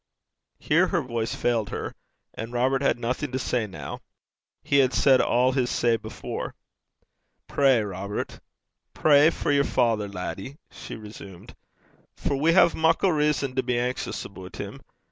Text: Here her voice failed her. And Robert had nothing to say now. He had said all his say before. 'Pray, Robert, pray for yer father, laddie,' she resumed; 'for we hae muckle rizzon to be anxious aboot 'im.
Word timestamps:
Here 0.57 0.87
her 0.87 1.03
voice 1.03 1.35
failed 1.35 1.69
her. 1.69 1.93
And 2.33 2.51
Robert 2.51 2.81
had 2.81 2.97
nothing 2.97 3.31
to 3.33 3.37
say 3.37 3.67
now. 3.67 3.99
He 4.63 4.77
had 4.79 4.95
said 4.95 5.21
all 5.21 5.51
his 5.51 5.69
say 5.69 5.95
before. 5.95 6.55
'Pray, 7.47 7.83
Robert, 7.83 8.39
pray 8.95 9.29
for 9.29 9.51
yer 9.51 9.63
father, 9.63 10.07
laddie,' 10.07 10.57
she 10.71 10.95
resumed; 10.95 11.55
'for 12.15 12.35
we 12.35 12.53
hae 12.53 12.69
muckle 12.73 13.11
rizzon 13.11 13.53
to 13.55 13.61
be 13.61 13.77
anxious 13.77 14.25
aboot 14.25 14.59
'im. 14.59 14.81